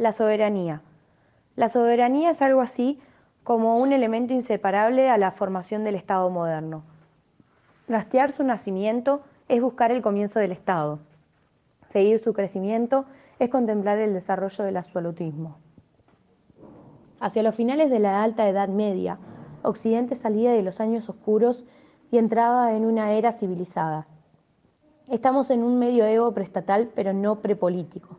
[0.00, 0.80] La soberanía.
[1.56, 2.98] La soberanía es algo así
[3.44, 6.84] como un elemento inseparable a la formación del Estado moderno.
[7.86, 11.00] Rastrear su nacimiento es buscar el comienzo del Estado.
[11.90, 13.04] Seguir su crecimiento
[13.38, 15.58] es contemplar el desarrollo del absolutismo.
[17.20, 19.18] Hacia los finales de la Alta Edad Media,
[19.62, 21.66] Occidente salía de los años oscuros
[22.10, 24.06] y entraba en una era civilizada.
[25.08, 28.16] Estamos en un medioevo preestatal, pero no prepolítico.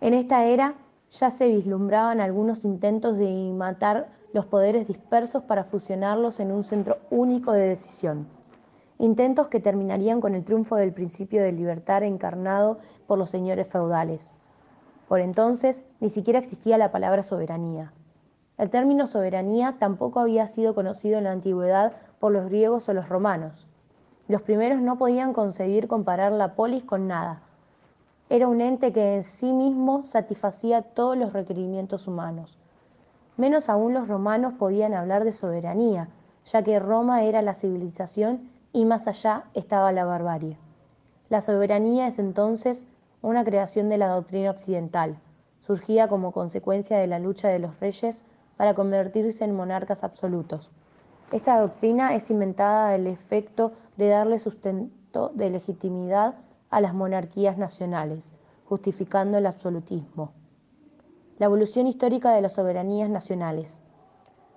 [0.00, 0.74] En esta era
[1.18, 6.98] ya se vislumbraban algunos intentos de matar los poderes dispersos para fusionarlos en un centro
[7.10, 8.26] único de decisión.
[8.98, 14.32] Intentos que terminarían con el triunfo del principio de libertad encarnado por los señores feudales.
[15.08, 17.92] Por entonces ni siquiera existía la palabra soberanía.
[18.58, 23.08] El término soberanía tampoco había sido conocido en la antigüedad por los griegos o los
[23.08, 23.66] romanos.
[24.28, 27.42] Los primeros no podían concebir comparar la polis con nada.
[28.28, 32.58] Era un ente que en sí mismo satisfacía todos los requerimientos humanos.
[33.36, 36.08] Menos aún los romanos podían hablar de soberanía,
[36.44, 40.58] ya que Roma era la civilización y más allá estaba la barbarie.
[41.28, 42.84] La soberanía es entonces
[43.22, 45.16] una creación de la doctrina occidental,
[45.64, 48.24] surgida como consecuencia de la lucha de los reyes
[48.56, 50.68] para convertirse en monarcas absolutos.
[51.30, 56.34] Esta doctrina es inventada al efecto de darle sustento de legitimidad
[56.70, 58.32] a las monarquías nacionales,
[58.64, 60.32] justificando el absolutismo.
[61.38, 63.82] La evolución histórica de las soberanías nacionales.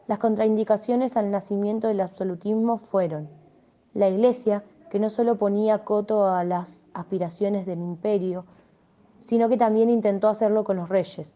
[0.07, 3.29] Las contraindicaciones al nacimiento del absolutismo fueron
[3.93, 8.45] la Iglesia, que no solo ponía coto a las aspiraciones del imperio,
[9.19, 11.35] sino que también intentó hacerlo con los reyes.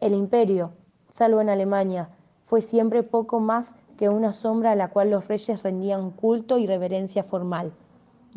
[0.00, 0.72] El imperio,
[1.08, 2.08] salvo en Alemania,
[2.46, 6.66] fue siempre poco más que una sombra a la cual los reyes rendían culto y
[6.66, 7.72] reverencia formal.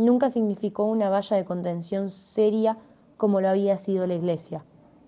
[0.01, 2.75] Nunca significó una valla de contención seria
[3.17, 4.65] como lo había sido la Iglesia.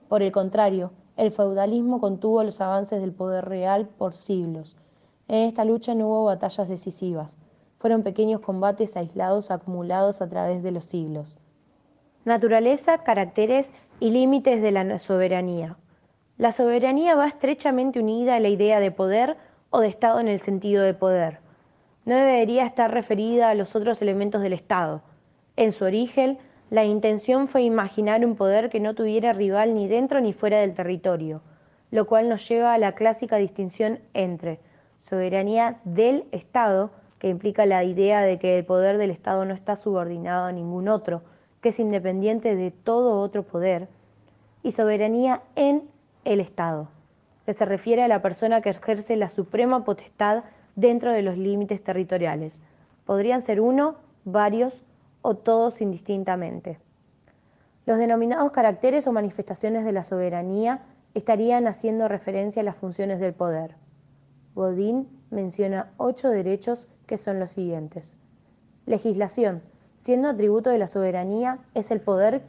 [0.08, 4.78] Por el contrario, el feudalismo contuvo los avances del poder real por siglos.
[5.28, 7.36] En esta lucha no hubo batallas decisivas.
[7.80, 11.40] Fueron pequeños combates aislados acumulados a través de los siglos.
[12.24, 15.76] Naturaleza, caracteres y límites de la soberanía.
[16.38, 19.38] La soberanía va estrechamente unida a la idea de poder
[19.72, 21.40] o de Estado en el sentido de poder.
[22.06, 25.02] No debería estar referida a los otros elementos del Estado.
[25.56, 26.38] En su origen,
[26.70, 30.74] la intención fue imaginar un poder que no tuviera rival ni dentro ni fuera del
[30.74, 31.42] territorio,
[31.92, 34.60] lo cual nos lleva a la clásica distinción entre
[35.04, 39.76] soberanía del Estado, que implica la idea de que el poder del Estado no está
[39.78, 41.22] subordinado a ningún otro,
[41.62, 43.88] que es independiente de todo otro poder,
[44.62, 45.84] y soberanía en
[46.26, 46.90] el Estado,
[47.46, 50.44] que se refiere a la persona que ejerce la suprema potestad
[50.76, 52.60] dentro de los límites territoriales.
[53.06, 53.96] Podrían ser uno,
[54.26, 54.84] varios
[55.22, 56.80] o todos indistintamente.
[57.86, 60.82] Los denominados caracteres o manifestaciones de la soberanía
[61.14, 63.76] estarían haciendo referencia a las funciones del poder.
[64.56, 68.18] Bodin menciona ocho derechos que son los siguientes.
[68.86, 69.62] Legislación.
[69.98, 72.42] Siendo atributo de la soberanía, es el poder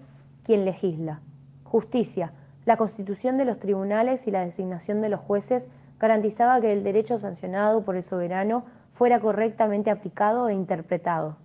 [0.44, 1.20] quien legisla.
[1.64, 2.32] Justicia
[2.64, 5.68] la constitución de los tribunales y la designación de los jueces
[5.98, 11.36] garantizaba que el derecho sancionado por el soberano fuera correctamente aplicado e interpretado.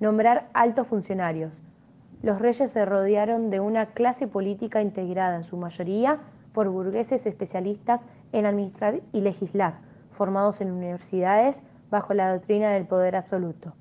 [0.00, 1.62] Nombrar altos funcionarios.
[2.22, 6.18] Los reyes se rodearon de una clase política integrada en su mayoría
[6.52, 8.02] por burgueses especialistas
[8.32, 9.74] en administrar y legislar,
[10.12, 13.74] formados en universidades bajo la doctrina del poder absoluto.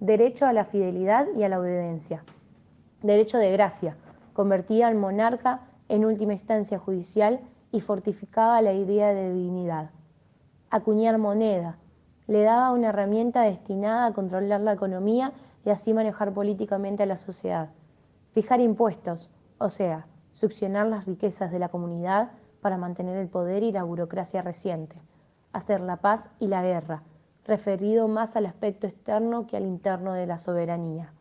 [0.00, 2.24] Derecho a la fidelidad y a la obediencia.
[3.02, 3.96] Derecho de gracia.
[4.32, 7.40] Convertía al monarca en última instancia judicial
[7.72, 9.90] y fortificaba la idea de divinidad.
[10.70, 11.78] Acuñar moneda
[12.26, 15.32] le daba una herramienta destinada a controlar la economía
[15.64, 17.70] y así manejar políticamente a la sociedad.
[18.32, 22.30] Fijar impuestos, o sea, succionar las riquezas de la comunidad
[22.60, 25.00] para mantener el poder y la burocracia reciente.
[25.52, 27.02] Hacer la paz y la guerra,
[27.44, 31.12] referido más al aspecto externo que al interno de la soberanía.